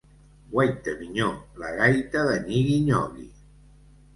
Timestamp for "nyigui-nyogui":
2.49-3.29